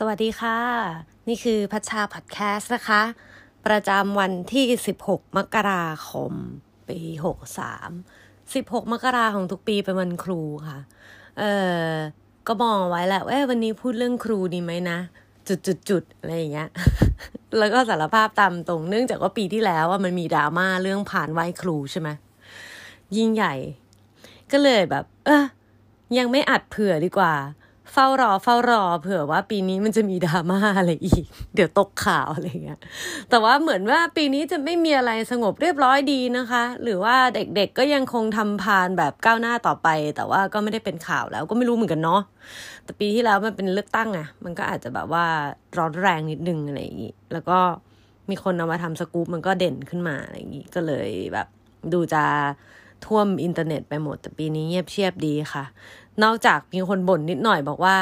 [0.00, 0.58] สวัสดีค่ะ
[1.28, 3.02] นี่คือพัชชาพอดแคสต์นะคะ
[3.66, 4.64] ประจำวันที่
[5.02, 6.32] 16 มกราคม
[6.88, 7.00] ปี
[7.74, 10.78] 63 16 มกราของทุกปีเป็นวันครูค่ะ
[11.38, 11.44] เอ
[11.90, 11.92] อ
[12.46, 14.98] ก็มองไว้แหละว่าวันนี้พูดเรื่องครูดีไหมนะ
[15.48, 16.68] จุดจุดจุดอะไรอย่างเงี้ย
[17.58, 22.08] แล้วก็สารภาพตามตรงเนื่องจากว่าปีที่แล้วว่ามันมีดราม่าเรื่องผ่านไหวครูใช่ไหม
[23.16, 23.54] ยิ่งใหญ่
[24.52, 25.44] ก็เลยแบบ เออ
[26.18, 27.34] ยังไม่อัดเผื่อดีกว่า
[27.92, 31.24] เฝ้ารอเฝ้ารอ เผื่อว่าปีนี้มันจะมีดราม่าอะไรอีก
[31.54, 32.80] เดี๋ยวตกข่าวอะไรเงี้ย
[33.30, 42.20] แต่ว่าเหมือนว่าปีนี้จะไม่มีอะไรสงบเรียบร้อยดีนะคะ หรือว่าเด็กๆก็ยังคงทำพานแบบก้าวหน้าต่อไป แต่ว่าก็ไม่ได้เป็นข่าวแล้วก็ไม่รู้เหมือนกันเนาะ
[42.84, 45.24] แต่ปีที่แล้วมันเป็นเลือกตั้งอะมันก็อาจจะแบบว่า
[45.78, 47.58] ร้อนแรงนิดนึงอะไรอย่างงี้แล้วก็
[48.30, 51.48] มีคนเอามาทำสกู๊ปมันก็เด่นขึ้นมาอะไรอย่างงี้ก็เลยแบบ
[51.92, 52.24] ดูจะ
[53.06, 55.64] ท่วมอินเทอร์เน็ตไปหมดแต่ปีนี้เงียบเชียบดีค่ะ
[56.24, 57.96] นอกจากมีคนบ่นนิดหน่อยบอกว่า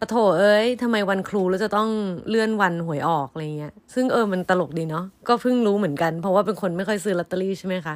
[0.00, 1.88] ปะโถเอ้ยทำไมวันครูแล้วจะต้อง
[2.28, 7.94] เลื่อนวันหวยออกอะไรเงี้ย ซึ่งเออมันตลกดีเนาะก็เพิ่งรู้เหมือนกัน เพราะว่าเป็นคนไม่ค่อยซื้อลอตเตอรี่ใช่ไหมคะ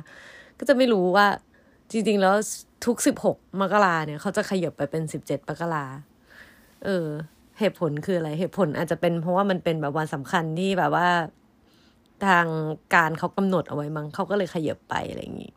[0.59, 1.27] ก็จะไม่รู้ว่า
[1.91, 2.35] จริง ๆ แล้ว
[2.87, 5.85] ทุกสิบหกมกราเนี่ย เขาจะขยับไปเป็นสิบเจ็ดมกรา
[6.85, 7.07] เออ
[7.59, 11.09] เหตุผลคืออะไรเหตุผลอาจจะเป็นเพราะว่ามันเป็นแบบวันสำคัญที่แบบว่า
[12.27, 12.47] ทาง
[12.95, 15.53] การเขากำหนดเอาไว้มั้งเขาก็เลยขยับไปอะไรอย่างงี้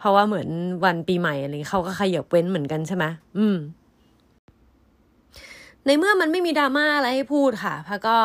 [0.00, 0.48] เพราะว่าเหมือน
[0.84, 3.04] วันปีใหม่อะไรเขาก็ขยับเว้นเหมือนกันใช่ไหม
[3.38, 3.56] อืม
[5.86, 8.18] ในเมื่อมันไม่มีดราม่าอะไรให้พูดค่ะพะก็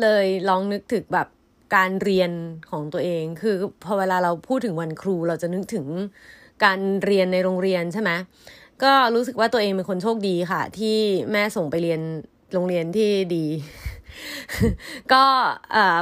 [0.00, 1.28] เลยลองนึกถึงแบบ
[1.74, 2.30] การเรียน
[2.70, 5.86] ของตัวเอง คือพอเวลาเราพูดถึงวันครู เราจะนึกถึง
[6.64, 8.10] การเรียนในโรงเรียนใช่ไหม
[8.82, 10.96] ก็รู้สึกว่าตัวเองเป็นคนโชคดีค่ะ ที่
[11.32, 12.00] แม่ส่งไปเรียน
[12.52, 13.46] โรงเรียนที่ดี
[15.12, 15.22] ก็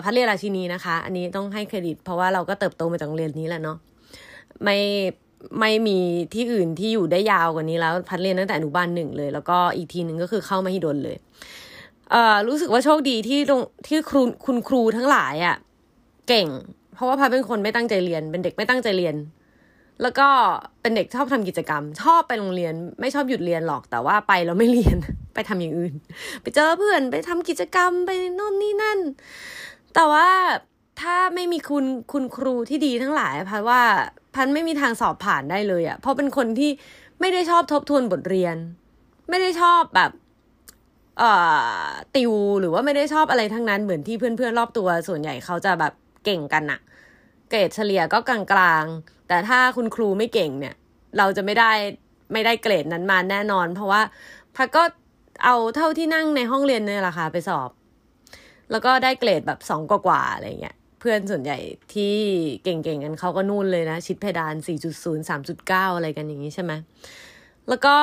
[0.05, 3.79] พัทเรียราชินีนะคะ อันนี้ต้องให้เครดิต เพราะว่าเราก็เติบโตมาจากโรงเรียนนี้แหละเนาะ
[4.63, 4.79] ไม่
[5.61, 5.99] ไม่มี
[6.35, 11.17] ที่อื่นที่อยู่ได้ยาวกว่านี้แล้ว พัดเรียนตั้งแต่อนุบาลหนึ่งเลย แล้วก็อีกทีหนึ่งก็คือเข้ามาฮิดนเลย
[12.11, 15.57] เอ่อรู้สึกว่าโชคดีที่ตรงที่ครูคุณครูทั้งหลายอะ่ะ
[16.29, 16.49] เก่ง
[16.95, 19.17] เพราะว่าพัดเป็นคนไม่ตั้งใจเรียน เป็นเด็กไม่ตั้งใจเรียน
[20.03, 20.29] แล้วก็
[20.81, 24.97] เป็นเด็กชอบทำกิจกรรม ชอบไปโรงเรียน ไม่ชอบหยุดเรียนหรอกแต่ว่าไปแล้วไม่เรียน
[25.35, 25.95] ไปทำอย่างอื่น
[26.43, 28.99] ไปเจอเพื่อนไปทำกิจกรรมไปโน่นนี่นั่น
[29.95, 30.29] แต่ว่า
[31.01, 33.81] ถ้าไม่มีคุณคุณครูที่ดีทั้งหลายพัดว่า
[34.35, 36.71] พันไม่มีทางสอบผ่านได้เลยอะ่ะ เพราะเป็นคนที่
[37.21, 38.57] ไม่ได้ชอบทบทวนบทเรียน
[39.31, 40.11] ไม่ได้ชอบแบบ
[41.19, 41.31] เอ่
[41.87, 41.87] อ
[42.17, 45.93] ติวหรือว่าไม่ได้ชอบอะไรทั้งนั้นเหมือนที่เพื่อนๆรอบตัว ส่วนใหญ่เขาจะแบบ
[46.25, 46.81] เก่งกันอะ
[47.51, 50.75] เกรดเฉลี่ยก็กลางๆ แต่ถ้าคุณครูไม่เก่งเนี่ย
[51.19, 51.73] เราจะไม่ได้
[52.33, 54.03] ไม่ได้เกรดนั้นมาแน่นอน เพราะว่า
[54.57, 54.83] พักก็
[55.45, 57.71] เอาเท่าที่นั่งในห้องเรียนเนี่ยแหละค่ะไปสอบ
[58.71, 61.59] แล้วก็ได้เกรดแบบสองกว่าๆอะไรเงี้ย พื่อนส่วนใหญ่
[61.95, 62.15] ที่
[62.63, 64.55] เก่งๆกันเขาก็นู่นเลยนะ ชิดเพดาน
[64.97, 66.73] 4.0 3.9 อะไรกันอย่างนี้ใช่ไหม
[67.69, 67.97] แล้วก็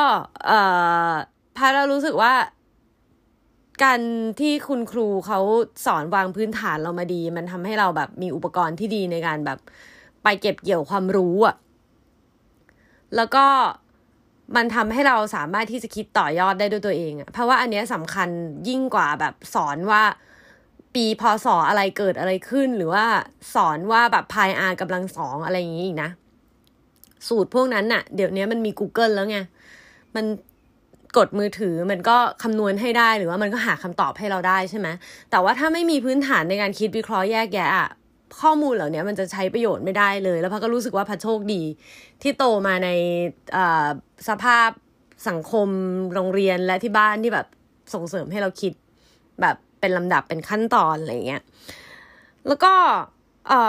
[0.45, 0.59] เอ่
[1.09, 1.11] อ
[1.57, 2.33] พาเรารู้สึกว่า
[3.83, 3.99] การ
[4.39, 5.39] ที่คุณครูเขา
[5.85, 9.59] สอนวางพื้นฐานเรามาดี มันทำให้เราแบบมีอุปกรณ์ที่ดีในการแบบ
[10.23, 11.55] ไปเก็บเกี่ยวความรู้อะ
[13.15, 13.45] แล้วก็
[14.55, 18.29] มันทำให้เราสามารถที่จะคิดต่อยอดได้ด้วยตัวเองอะเพราะว่าอันนี้สำคัญ
[18.69, 20.03] ยิ่งกว่าแบบสอนว่า
[20.95, 23.05] ปีพศออะไรเกิดอะไรขึ้น หรือว่า
[23.55, 26.09] สอนว่าแบบพายอากำลังสองอะไรอย่างนี้อีกนะ
[27.27, 29.37] สูตรพวกนั้นน่ะ เดี๋ยวนี้มันมี Google แล้วไง
[30.15, 30.25] มัน
[31.17, 34.87] กดมือถือมันก็คำนวณให้ได้หรือว่ามันก็หาคำตอบให้เราได้ใช่ไหม
[35.31, 37.89] แต่ว่าถ้าไม่มีพื้นฐานในการคิดวิเคราะห์แยกแยะอะ
[38.41, 41.61] ข้อมูลเหล่านี้มันจะใช้ประโยชน์ไม่ได้เลย แล้วพัก็รู้สึกว่าพัโชคดี
[42.21, 42.89] ที่โตมาใน
[44.27, 44.69] สภาพ
[45.29, 45.67] สังคม
[46.13, 47.47] โรงเรียนและที่บ้านที่แบบ
[47.93, 48.73] ส่งเสริมให้เราคิด
[49.41, 51.43] แบบ เป็นลำดับเป็นขั้นตอนอะไรเงี้ย
[52.47, 52.73] แล้วก็
[53.47, 53.59] เอ่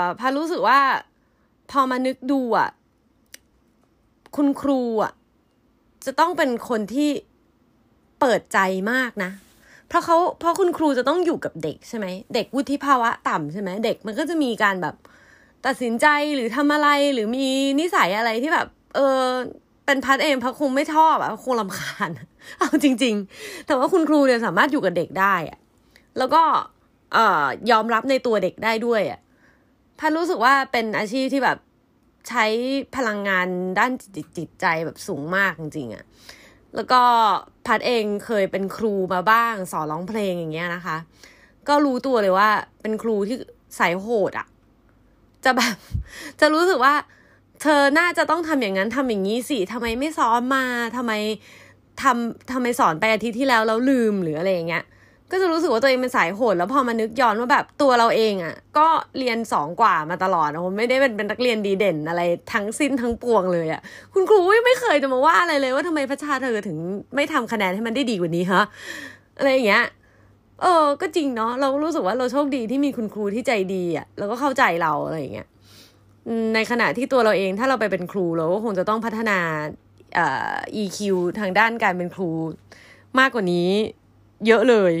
[0.00, 0.80] อพารู้สึกว่า
[1.70, 2.70] พอมานึกดูอะ
[4.36, 5.12] คุณครูอะ
[6.06, 7.10] จะต้องเป็นคนที่
[8.20, 8.58] เปิดใจ
[8.92, 9.30] มากนะ
[9.88, 14.94] เพราะเขาเพราะคุณครูจะต้องอยู่กับเด็กใช่ไหม เด็กวุฒิภาวะต่ำใช่ไหม เด็กมันก็จะมีการแบบ
[15.66, 17.46] ตัดสินใจหรือทำอะไรหรือมี
[17.80, 19.22] นิสัยอะไรที่แบบ เออ
[19.86, 22.10] เป็นพัดเองพัดคงไม่ชอบอะคงลำคาญ
[22.58, 25.58] เอาจริง ๆ แต่ว่าคุณครูเนี่ยสามารถอยู่กับเด็กได้อะ
[26.18, 26.42] แล้วก็
[27.12, 29.20] เอ่อยอมรับในตัวเด็กได้ด้วยอะ
[29.98, 31.58] พันรู้สึกว่าเป็นอาชีพที่แบบ
[32.28, 32.46] ใช้
[32.96, 33.48] พลังงาน
[33.78, 36.04] ด้านจิตจิตใจแบบสูงมากจริงๆอะ
[36.74, 37.02] แล้วก็
[37.66, 40.96] พัดเองเคยเป็นครูมาบ้าง สอนร้องเพลงอย่างเงี้ยนะคะ
[41.68, 42.48] ก็รู้ตัวเลยว่า
[42.82, 43.36] เป็นครูที่
[43.78, 44.46] สายโหดอะ
[45.44, 45.76] จะแบบ
[46.40, 46.94] จะรู้สึกว่า
[47.62, 50.64] เธอน่าจะต้องทำอย่างนั้นทำอย่างนี้สิทำไมไม่ซ้อมมา
[50.96, 51.12] ทำไม
[52.02, 54.84] ทำทำไมสอนไปอาทิตย์ที่แล้วแล้วลืมหรืออะไรอย่างเงี้ย
[55.32, 58.86] ก็จะรู้สึกว่าตัวเองเป็นสายโหด แล้วพอมานึกย้อนว่าแบบตัวเราเองอะ่ะ ก็
[59.18, 63.80] เรียนสองกว่ามาตลอดนะผมไม่ได้เป็นเป็นนักเรียนดีเด่นอะไรทั้งสิ้นทั้งปวงเลยอะ่ะ
[64.12, 66.76] คุณครูไม่เคยจะมาว่าอะไรเลยว่าทำไมพระชาเธอถึง
[67.14, 68.62] ไม่ทำคะแนนให้มันได้ดีกว่านี้ฮะ
[69.38, 69.84] อะไรอย่างเงี้ย
[70.62, 75.48] เออ ก็จริงเนาะเรารู้สึกว่าเราโชคดีที่มีคุณครูที่ใจดีอะ่ะแล้วก็เข้าใจเราอะไรอย่างเงี้ย
[76.54, 79.38] ในขณะที่ตัวเราเองถ้าเราไปเป็นครูเราก็คงจะต้องพัฒนา
[80.14, 80.98] เอ่อ EQ
[81.38, 82.30] ทางด้านการเป็นครู
[83.18, 83.70] มากกว่านี้
[84.46, 84.92] เยอะเลย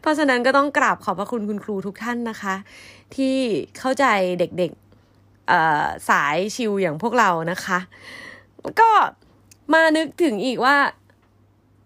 [0.00, 2.54] เพราะฉะนั้นก็ต้องกราบขอบพระคุณคุณครูทุกท่านนะคะ
[3.16, 3.36] ที่
[3.78, 4.04] เข้าใจ
[4.38, 7.78] เด็กๆสายชิวอย่างพวกเรานะคะ
[8.80, 8.90] ก็
[9.72, 10.76] มานึกถึงอีกว่า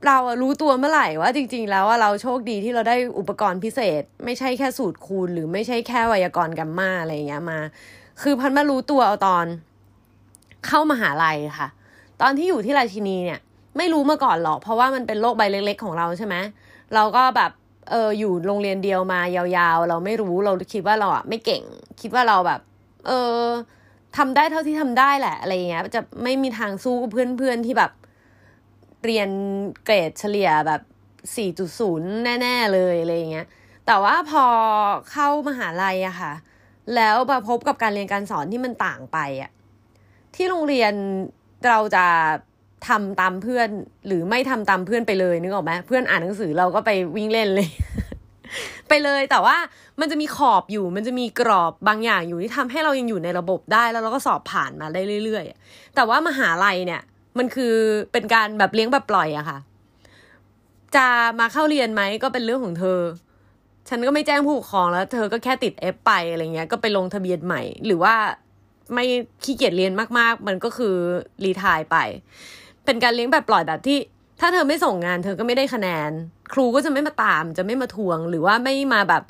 [0.06, 7.58] เรารู้ตัวเมื่อไหร่ว่าจริง ๆ แล้วว่าเราโชคดีที่เราได้อุปกรณ์พิเศษ ไม่ใช่แค่สูตรคูณ หรือไม่ใช่แค่ไวยากรณ์กัมมาอะไรเงี้ยมา
[8.22, 9.46] คือพันมารู้ตัวเอาตอน
[10.66, 11.68] เข้ามาหาลัยค่ะ
[12.20, 13.40] ตอนที่อยู่ที่ราชินีเนี่ย
[13.76, 16.34] ไม่รู้มาก่อนหรอก เพราะว่ามันเป็นโลกใบเล็ก ๆ ของเราใช่ไหม
[16.94, 17.50] เราก็แบบ
[17.90, 21.62] เอออยู่โรงเรียนเดียวมายาวๆ เราไม่รู้เราคิดว่าเราอะไม่เก่ง
[22.00, 22.60] คิดว่าเราแบบ
[23.06, 23.42] เออ
[24.16, 27.92] ทำได้เท่าที่ทำได้แหละอะไรเงี้ยจะไม่มีทางสู้เพื่อนๆที่แบบ
[29.04, 29.28] เรียน
[29.84, 30.82] เกรดเฉลี่ยแบบ
[31.36, 33.46] 4.0 แน่ ๆ เลยอะไรเงี้ย
[33.86, 34.44] แต่ว่าพอ
[35.10, 36.32] เข้ามหาลัยอะค่ะ
[36.94, 39.50] แล้วมาพบกับการเรียนการสอนที่มันต่างไปอะ
[40.34, 40.92] ที่โรงเรียน
[41.66, 42.06] เราจะ
[42.88, 43.68] ทำตามเพื่อน
[44.06, 47.68] หรือไม่ทำตามเพื่อนไปเลยนึกออกไหมเพื่อนอ่านหนังสือเราก็ไปวิ่งเล่นเลย
[48.88, 49.56] ไปเลยแต่ว่า
[50.00, 57.02] มันจะมีขอบอยู่ มันจะมีกรอบบางอย่างอยู่ที่ทำให้เรายังอยู่ในระบบได้ แล้วเราก็สอบผ่านมาได้เรื่อยๆ แต่ว่ามหาลัยเนี่ย
[57.38, 57.74] มันคือ
[58.12, 59.58] เป็นการแบบเลี้ยงแบบปล่อยอะค่ะ
[60.96, 61.06] จะ
[61.40, 63.00] มาเข้าเรียนไหมก็เป็นเรื่องของเธอ
[63.88, 68.14] ฉันก็ไม่แจ้งผู้ปกครองแล้ว เธอก็แค่ติดเอฟไปอะไรเงี้ย ก็ไปลงทะเบียนใหม่หรือว่า
[68.94, 69.04] ไม่
[69.44, 70.94] ขี้เกียจเรียนมาก ๆ มันก็คือ
[71.44, 71.96] รีทายไป
[72.88, 73.98] เป็นการเลี้ยงแบบปล่อยแบบที่
[74.40, 76.10] ถ้าเธอไม่ส่งงาน เธอก็ไม่ได้คะแนน
[76.52, 79.22] ครูก็จะไม่มาตาม จะไม่มาทวง หรือว่าไม่มาแบบ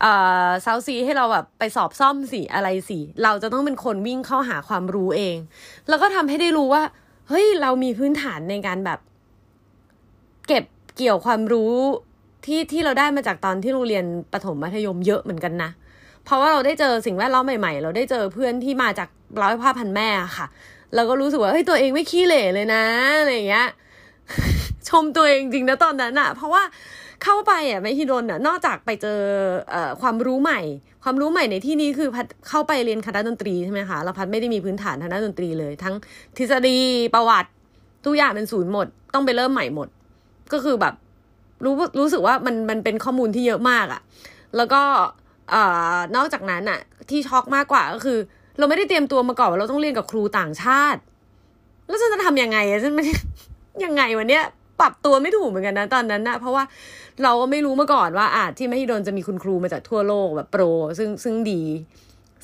[0.00, 0.12] เอ่
[0.46, 5.36] อซาซีให้เราแบบไปสอบซ่อมสิอะไรสิเราจะต้องเป็นคนวิ่งเข้าหาความรู้เอง
[5.88, 6.82] แล้วก็ทำให้ได้รู้ว่า
[7.28, 8.98] เฮ้ยเรามีพื้นฐานในการแบบ
[10.48, 10.64] เก็บ
[10.96, 11.74] เกี่ยวความรู้
[12.46, 15.70] ที่ที่เราได้มาจากตอนที่โรงเรียนประถมมัธยมเยอะเหมือนกันนะ
[16.24, 19.08] เพราะว่าเราได้เจอสิ่งแวดล้อมใหม่ๆ เราได้เจอเพื่อนที่มาจาก
[19.42, 20.08] ร้อยผ้าพันแม่
[20.38, 20.46] ค่ะ
[20.94, 22.84] เราก็รู้สึกว่าเฮ้ยตัวเองไม่ขี้เหร่เลยนะ
[23.20, 23.68] อะไรอย่างเงี้ย
[24.88, 26.62] ชมตัวเองจริงนะตอนนั้นอะเพราะว่า
[27.24, 29.20] เข้าไปอะไมฮิโดนอะนอกจากไปเจอ
[29.70, 30.60] เอ่อความรู้ใหม่
[31.04, 35.94] ความรู้ใหม่ในที่นี้คือพัดเข้าไปเรียนคณะดนตรีใช่ไหมคะเราพัดไม่ได้มีพื้นฐานทางด้านดนตรีเลย ทั้ง
[36.36, 36.78] ทฤษฎี
[37.14, 37.50] ประวัติ
[38.04, 39.88] ทุกอย่างเป็นศูนย์หมด ต้องไปเริ่มใหม่หมด
[40.52, 40.94] ก็คือแบบ
[41.64, 44.00] รู้รู้สึกว่ามันมันเป็นข้อมูลที่เยอะมากอะ่ะ
[44.56, 44.82] แล้วก็
[45.50, 45.62] เอ่
[45.94, 46.80] อนอกจากนั้นอะ
[47.10, 48.18] ที่ช็อกมากกว่าก็คือ
[48.58, 51.00] เราไม่ได้เตรียมตัวมาก่อนว่าเราต้องเรียนกับครูต่างชาติ
[51.86, 53.04] แล้วฉันจะทำยังไงอะฉันไม่
[53.84, 54.42] ยังไงวันเนี้ย
[54.80, 56.64] ปรับตัวไม่ถูกเหมือนกันนะตอนนั้นนะเพราะว่า
[57.22, 60.62] เราก็ไม่รู้มาก่อนว่าอาจที่มหิดลจะมีคุณครูมาจากทั่วโลกแบบโปร
[60.98, 61.62] ซึ่งซึ่งดี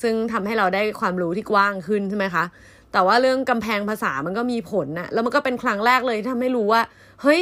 [0.02, 2.44] ซึ่งทำให้เราได้ความรู้ที่กว้างขึ้นใช่ไหมคะ
[2.92, 6.82] แต่ว่าเรื่องกำแพงภาษามันก็มีผลนะแล้วมันก็เป็นครั้งแรกเลยที่ทำให้รู้ว่า
[7.22, 7.40] เฮ้ย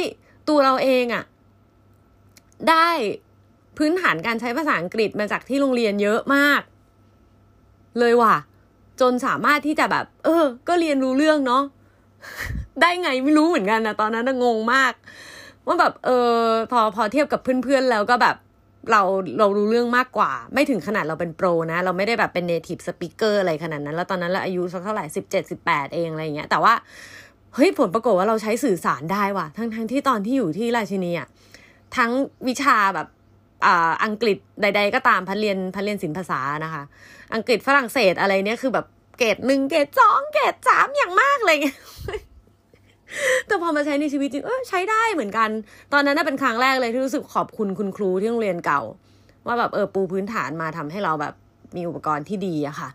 [0.49, 1.23] ตัวเราเองอะ
[2.69, 2.89] ได้
[3.77, 6.61] พื้นฐานการใช้ภาษาอังกฤษมาจากที่โรงเรียนเยอะมาก
[7.99, 8.35] เลยว่ะ
[9.01, 11.63] จนสามารถที่จะแบบ เออ ก็เรียนรู้เรื่องเนาะ
[12.81, 14.93] ได้ไงไม่รู้เหมือนกันนะตอนนั้นงงมาก
[15.67, 16.09] ว่าแบบเอ
[16.39, 18.35] อพอพอเทียบกับเพื่อนๆแล้วก็แบบ
[18.91, 19.01] เรา
[19.39, 26.73] เรารู้เรื่องมากกว่า ไม่ถึงขนาดเราเป็นโปรนะ เราไม่ได้แบบเป็น native speaker อะไรขนาดนั้น แล้วตอนนั้นเราอายุสักเท่าไหร่สิบเจ็ดสิบแปดเองอะไรเงี้ย แต่ว่า
[27.55, 31.27] เฮ้ยผลปรากฏว่าเราใช้สื่อสารได้ว่ะทั้งทั้งที่ตอนที่อยู่ที่ราชินีอะ
[31.97, 32.11] ทั้ง
[32.47, 33.07] วิชาแบบ
[33.65, 36.83] อ่าอังกฤษใด ๆ ก็ตามฉันเรียนฉันเรียนศิลปภาษานะคะ
[37.35, 38.85] อังกฤษฝรั่งเศสอะไรเนี้ยคือแบบ
[39.17, 41.57] เกรดหนึ่งเกรดสองเกรดสามอย่างมากเลย
[43.47, 45.49] แต่พอมาใช้ในชีวิตจริงเออใช้ได้เหมือนกัน
[45.93, 48.81] ตอนนั้นน่าเป็นครั้งแรกเลยที่รู้สึกขอบคุณคุณครูที่โรงเรียนเก่า
[49.45, 51.33] ว่าแบบเออปูพื้นฐานมาทำให้เราแบบ
[51.75, 52.89] มีอุปกรณ์ที่ดีอะค่ะ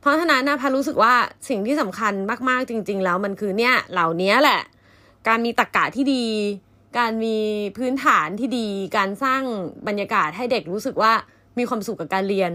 [0.00, 1.14] เพราะฉะนั้นนะพารู้สึกว่า
[1.48, 2.12] สิ่งที่สำคัญ
[2.48, 4.60] มากๆจริง ๆ แล้วมันคือเนี่ยเหล่านี้แหละ
[5.28, 6.24] การมีตรกกะที่ดี
[6.98, 7.36] การมี
[7.78, 9.42] พื้นฐานที่ดี การสร้าง
[9.88, 11.12] บรรยากาศให้เด็กรู้สึกว่า
[11.58, 12.52] มีความสุขกับการเรียน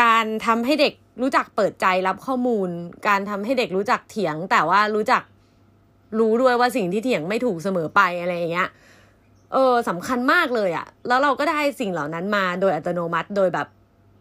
[0.00, 2.68] การทำให้เด็กรู้จักเปิดใจรับข้อมูล
[3.08, 5.22] การทำให้เด็กรู้จักเถียง แต่ว่ารู้จัก
[6.18, 8.68] รู้ด้วยว่าสิ่งที่เถียงไม่ถูกเสมอไปอะไรอย่างเงี้ย
[9.52, 13.66] เออสำคัญมากเลยอะแล้วเราก็ได้สิ่งเหล่านั้นมาโดยอัตโนมัติโดยแบบ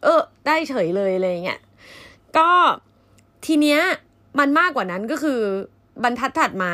[0.04, 1.60] เออ ได้เฉยเลยอะไรเงี้ย
[2.38, 2.50] ก็
[3.46, 3.80] ทีเนี้ย
[4.40, 5.40] มันมากกว่านั้นก็คือ
[6.04, 6.72] บรรทัดถัดมา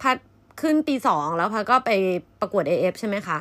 [0.00, 0.16] พัด
[0.60, 1.90] ขึ้นปีสองแล้วพัดก็ไป
[2.40, 3.38] ประกวด AF ใช่ไหมคะ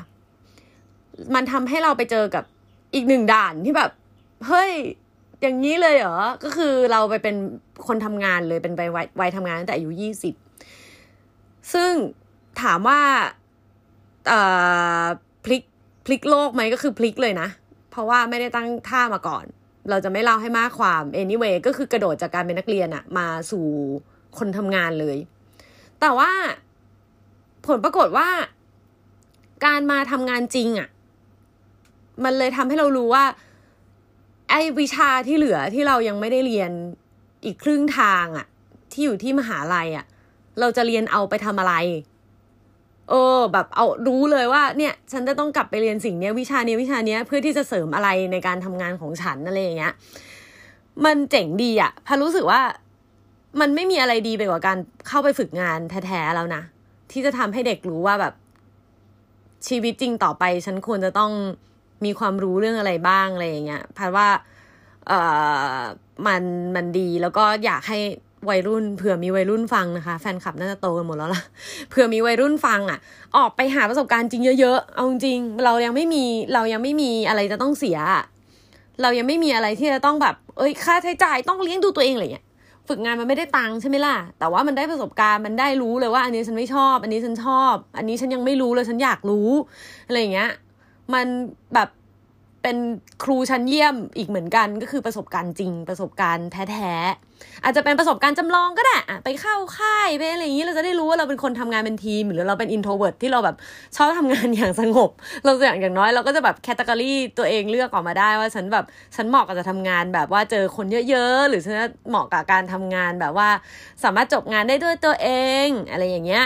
[1.36, 2.44] มันทำให้เราไปเจอกับ
[2.94, 3.92] อีกหนึ่งด่านที่แบบ
[4.48, 4.72] เฮ้ย
[5.42, 7.36] อย่างนี้เลยเหรอ ก็คือเราไปเป็น
[7.88, 8.82] คนทำงานเลยเป็นไป
[9.20, 10.34] วัยทำงานตั้งแต่อายุยี่สิบ
[11.74, 11.92] ซึ่ง
[12.62, 13.02] ถามว่า
[15.46, 15.64] พลิก
[16.06, 17.48] พลิกโลกไหมก็คือพลิกเลยนะ
[17.92, 19.46] เพราะว่าไม่ได้ตั้งท่ามาก่อน
[19.90, 23.66] เราจะไม่เล่าให้มากความ anyway ก็คือกระโดดจากการเป็นนักเรียนอะมาสู่
[24.38, 25.18] คนทำงานเลย
[26.02, 26.32] แต่ว่า
[27.68, 28.30] ผลปรากฏว่า
[29.66, 30.90] การมาทำงานจริงอะ่ะ
[32.24, 33.24] มันเลยทำให้เรารู้ว่า
[34.50, 36.72] ไอวิชาที่เหลือที่เรายังไม่ได้เรียน
[37.46, 38.48] อีกครึ่งทางอะ
[38.92, 40.06] ที่อยู่ที่มหาลัยอะ
[40.60, 41.74] เราจะเรียนเอาไปทำอะไร
[43.10, 49.94] เออ แบบเอารู้เลยว่า เนี่ย ฉันจะต้องกลับไปเรียนสิ่งเนี้ยวิชาเนี้ยวิชาเนี้ยเพื่อที่จะเสริมอะไรในการทำงานของฉันอะไรอย่างเงี้ย
[51.06, 52.62] มันเจ๋งดีอะพารู้สึกว่า
[53.60, 54.78] มันไม่มีอะไรดีไปกว่าการ
[55.08, 56.62] เข้าไปฝึกงานแท้ๆแล้วนะ
[57.12, 58.34] ที่จะทำให้เด็กรู้ว่าแบบ
[59.68, 61.32] ชีวิตจริงต่อไป ฉันควรจะต้อง
[62.06, 64.28] มีความรู้เรื่องอะไรบ้างอะไรอย่างเงี้ยพาว่า
[65.08, 65.12] เอ
[65.78, 65.82] อ
[66.28, 66.44] มัน
[66.76, 68.00] มันดีแล้วก็อยากให้
[68.50, 71.42] วัยรุ่นเผื่อมีวัยรุ่นฟังนะคะ แฟนคลับน่าจะโตกันหมดแล้วล่ะ
[71.90, 73.00] เผื่อมีวัยรุ่นฟังอะ
[73.38, 76.24] ออกไปหาประสบการณ์จริงเยอะๆเอาจริงเรายังไม่มี
[76.54, 77.98] เรายังไม่มีอะไรจะต้องเสีย
[79.02, 82.46] เรายังไม่มีอะไรที่จะต้องแบบ เอ้ยค่าใช้จ่ายต้องเลี้ยงดูตัวเองอะไรเงี้ย
[82.88, 89.50] ฝึกงานมันไม่ได้ตังค์ใช่ไหมล่ะ แต่ว่ามันได้ประสบการณ์มันได้รู้เลยว่า อันนี้ฉันไม่ชอบ อันนี้ฉันชอบ อันนี้ฉันยังไม่รู้เลยฉันอยากรู้
[90.08, 90.50] อะไรอย่างเงี้ย
[91.14, 91.28] มัน
[91.74, 91.90] แบบ
[92.64, 92.78] เป็น
[93.24, 103.56] ครูชั้นเยี่ยมอีกเหมือนกันก็คือประสบการณ์จริงประสบการณ์แท้ๆอาจจะเป็นประสบการณ์จำลองก็ได้อะไปเข้าค่ายไปอะไรอย่างนี้เราจะได้รู้ว่าเราเป็นคนทำงานเป็นทีม หรือเราเป็น introvert ที่เราแบบ
[103.96, 105.10] ชอบทำงานอย่างสงบ
[105.44, 108.86] เราอย่างอย่างน้อยเราก็จะแบบ category ตัวเองเลือกออกมาได้ว่าฉันแบบ
[109.16, 111.76] ฉันเหมาะกับจะทำงานแบบว่าเจอคนเยอะๆ หรือฉัน
[112.10, 113.50] เหมาะกับการทำงานแบบว่า
[114.04, 115.30] สามารถจบงานได้ด้วยตัวเอ
[115.66, 116.46] ง อะไรอย่างเงี้ย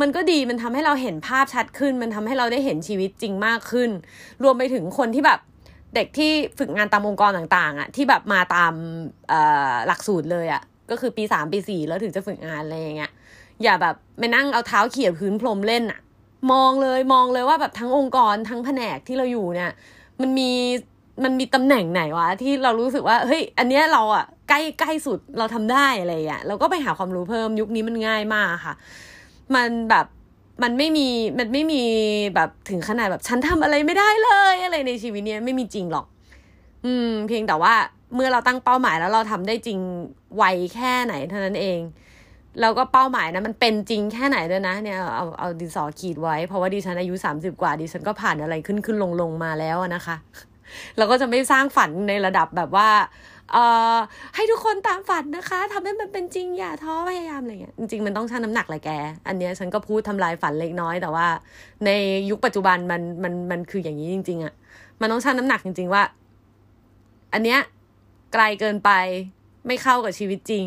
[0.00, 3.90] มันก็ดีมันทำให้เราเห็นภาพชัดขึ้น มันทำให้เราได้เห็นชีวิตจริงมากขึ้น
[4.42, 5.40] รวมไปถึงคนที่แบบ
[5.94, 8.72] เด็กที่ฝึกงานตามองค์กรต่างๆอะที่แบบมาตาม
[9.86, 13.12] หลักสูตรเลยอะก็คือปีสามปีสี่แล้วถึงจะฝึกงานอะไรอย่างเงี้ย
[13.62, 16.00] อย่าแบบไม่นั่งเอาเท้าเขี่ยพื้นพรมเล่นอะ
[16.52, 19.72] มองเลยมองเลยว่าแบบทั้งองค์กรทั้งแผนกที่เราอยู่เนี่ย
[20.20, 20.50] มันมี
[21.24, 28.74] มันมีตำแหน่งไหนวะที่เรารู้สึกว่าเฮ้ยอันเนี้ยเราอะใกล้ใกล้สุดเราทำได้อะไรอย่างเงี้ยเราก็ไปหาความรู้เพิ่มยุคนี้มันง่ายมากค่ะ
[29.54, 30.06] มันแบบ
[30.62, 31.82] มันไม่มีมันไม่มี
[32.34, 36.06] แบบถึงขนาดแบบฉันทำอะไรไม่ได้เลยอะไรในชีวิตเนี้ยไม่มีจริงหรอก
[36.84, 37.74] อืม เพียงแต่ว่า
[38.14, 39.78] เมื่อเราตั้งเป้าหมายแล้วเราทำได้จริง
[40.36, 41.80] ไวแค่ไหนเท่านั้นเอง
[42.60, 50.16] แล้วก็เป้าหมายนะมันเป็นจริงแค่ไหนด้วยนะเนี่ยเอาเอาดินสอขีดไว้ เพราะว่าดิฉันอายุสามสิบกว่าดิฉันก็ผ่านอะไรขึ้นขึ้นลงลงมาแล้วนะคะ
[50.96, 52.88] เราก็จะไม่สร้างฝันในระดับแบบว่า
[54.34, 58.90] ให้ทุกคนตามฝันนะคะทำให้มันเป็นจริงอย่าท้อพยายามอะไรเงี้ยจริงๆมันต้องชั่งน้ำหนักแหละแก
[59.28, 61.26] อันเนี้ยฉันก็พูดทำลายฝันเล็กน้อย แต่ว่า
[61.84, 61.90] ใน
[62.30, 64.54] ยุคปัจจุบันมันมันมันคืออย่างนี้จริง ๆอะ่ะ
[65.00, 66.02] มันต้องชั่งน้ำหนักจริง ๆว่า
[67.32, 67.60] อันเนี้ย
[68.32, 68.90] ไกลเกินไป
[69.66, 70.66] ไม่เข้ากับชีวิตจริง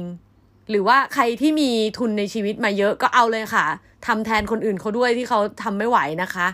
[0.69, 3.65] หรือว่าใครที่มีทุนในชีวิตมาเยอะก็เอาเลยค่ะ
[4.07, 6.47] ทำแทนคนอื่นเขาด้วยที่เขาทำไม่ไหวนะคะ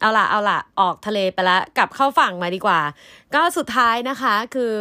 [0.00, 2.80] เอาละเอาละออกทะเลไปแล้วกลับเข้าฝั่งมาดีกว่า
[3.34, 4.74] ก็สุดท้ายนะคะคือ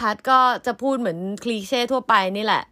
[0.00, 2.62] พัดก็จะพูดเหมือนคลีเช่ทั่วไปนี่แหละ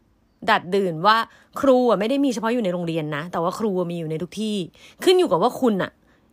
[0.50, 1.16] ดัดดื่นว่า
[1.60, 4.56] ครูอะไม่ได้มีเฉพาะอยู่ในโรงเรียนนะ แต่ว่าครูมีอยู่ในทุกที่
[5.04, 5.90] ขึ้นอยู่กับว่าคุณอะ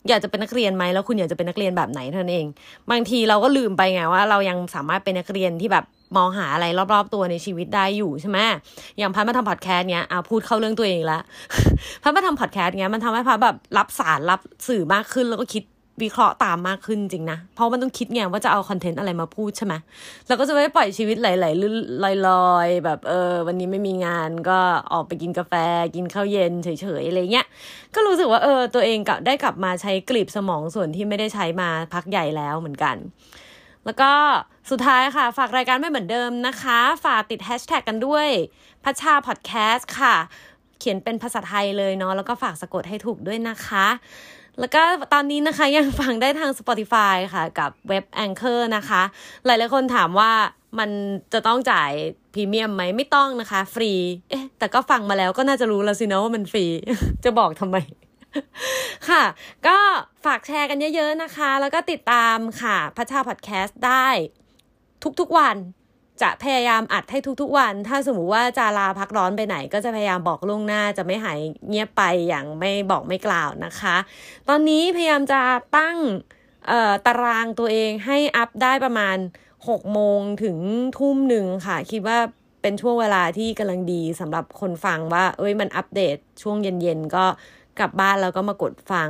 [0.08, 2.46] อยากจะเป็นนักเรียนไหมแล้วคุณอยากจะเป็นนักเรียนแบบไหนเท่านั้นเอง
[2.90, 5.84] บางทีเราก็ลืมไปไงว่า เรายังสามารถเป็นนักเรียนที่แบบ
[6.16, 8.38] มองหาอะไรรอบๆตัวในชีวิตได้อยู่ใช่ไหม
[8.98, 11.18] อย่างพัดมาทำพอดแคสต์เนี้ยอาพูดเข้าเรื่องตัวเองละ
[12.02, 15.62] พัดมาทำพอดแคสต์เนี้ยมันทำให้พัดแบบรับสารรับสื่อมากขึ้นแล้วก็คิด
[16.02, 19.74] วิเคราะห์ตามมากขึ้นจริงนะ เพราะมันต้องคิดไงว่าจะเอาคอนเทนต์อะไรมาพูดใช่ไหม
[20.26, 24.58] เราก็จะไม่ปล่อยชีวิตไหลๆลอยๆ แบบเออ วันนี้ไม่มีงานก็
[24.92, 25.54] ออกไปกินกาแฟ
[25.94, 26.68] กินข้าวเย็นเฉ
[27.00, 27.46] ยๆอะไรเงี้ย
[27.94, 32.96] ก็รู้สึกว่าเออตัวเองกับได้กลับมาใช้กลีบสมองส่วนที่ไม่ได้ใช้มาพักใหญ่แล้วเหมือนกัน
[33.84, 34.10] แล้วก็
[34.70, 38.28] สุดท้ายค่ะ ฝากรายการไม่เหมือนเดิมนะคะ ฝากติดแฮชแท็กกันด้วย
[38.84, 40.16] พัชชาพอดแคสต์ค่ะ
[40.78, 43.86] เขียนเป็นภาษาไทยเลยเนาะแล้วก็ฝากสะกดให้ถูกด้วยนะคะ
[44.60, 44.82] แล้วก็
[45.12, 49.02] ตอนนี้นะคะยังฟังได้ทาง Spotify ค่ะ กับเว็บ Anchor นะคะ
[49.44, 50.32] หลายๆคนถามว่า
[50.78, 50.90] มัน
[51.32, 51.92] จะต้องจ่าย
[52.34, 53.92] พรีเมียมไหมไม่ต้องนะคะ ฟรี
[54.30, 56.66] เอ๊ะ แต่ก็ฟังมาแล้วก็น่าจะรู้แล้วสินะว่ามันฟรี
[57.24, 57.76] จะบอกทำไม
[59.08, 59.22] ค่ะ
[59.66, 59.76] ก็
[60.24, 64.08] ฝากแชร์กันเยอะๆนะคะ แล้วก็ติดตามค่ะพัชชาพอดแคสต์ได้
[65.20, 65.56] ทุกๆวัน
[66.22, 71.38] จะพยายามอัดให้ทุกๆวัน ถ้าสมมติว่าจะลาพักร้อนไปไหน ก็จะพยายามบอกล่วงหน้าจะไม่หาย
[71.68, 73.96] เงียบไปอย่างไม่บอกไม่กล่าวนะคะ
[74.48, 75.40] ตอนนี้พยายามจะ
[75.76, 75.96] ตั้ง
[77.06, 79.16] ตารางตัวเองให้อัพได้ประมาณ
[79.58, 80.56] 6โมงถึง
[80.98, 82.18] ทุ่มหนึ่งค่ะ คิดว่า
[82.62, 87.24] เป็นช่วงเวลาที่กำลังดีสำหรับคนฟังว่า เอ้ยมันอัปเดตช่วงเย็นๆก็
[87.80, 89.08] กลับบ้านแล้วก็มากดฟัง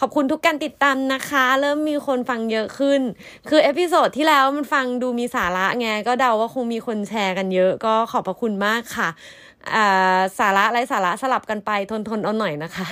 [0.00, 3.00] ขอบคุณทุกการติดตามนะคะ เริ่มมีคนฟังเยอะขึ้น
[3.48, 9.08] คือ episode ที่แล้วมันฟังดูมีสาระไงก็เดาว่าคงมีคนแชร์กันเยอะ ก็ขอบพระคุณมากค่ะ
[10.38, 12.86] สาระไรสาระสลับกันไปทนทนเอาหน่อยนะคะ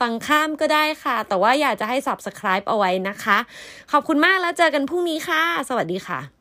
[0.00, 3.38] ฟังข้ามก็ได้ค่ะ แต่ว่าอยากจะให้ subscribe เอาไว้นะคะ
[3.92, 6.39] ขอบคุณมากแล้วเจอกันพรุ่งนี้ค่ะ สวัสดีค่ะ